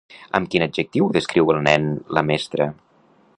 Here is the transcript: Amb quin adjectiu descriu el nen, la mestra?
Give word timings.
Amb 0.37 0.47
quin 0.53 0.63
adjectiu 0.65 1.09
descriu 1.17 1.53
el 1.55 1.61
nen, 1.67 1.87
la 2.19 2.25
mestra? 2.31 2.69